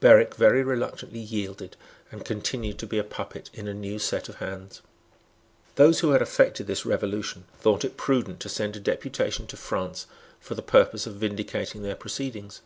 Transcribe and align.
Berwick 0.00 0.34
very 0.34 0.62
reluctantly 0.62 1.20
yielded, 1.20 1.74
and 2.12 2.22
continued 2.22 2.78
to 2.80 2.86
be 2.86 2.98
a 2.98 3.02
puppet 3.02 3.48
in 3.54 3.66
a 3.66 3.72
new 3.72 3.98
set 3.98 4.28
of 4.28 4.34
hands. 4.34 4.82
Those 5.76 6.00
who 6.00 6.10
had 6.10 6.20
effected 6.20 6.66
this 6.66 6.84
revolution 6.84 7.46
thought 7.58 7.82
it 7.82 7.96
prudent 7.96 8.40
to 8.40 8.50
send 8.50 8.76
a 8.76 8.78
deputation 8.78 9.46
to 9.46 9.56
France 9.56 10.06
for 10.38 10.54
the 10.54 10.60
purpose 10.60 11.06
of 11.06 11.14
vindicating 11.14 11.80
their 11.80 11.96
proceedings. 11.96 12.60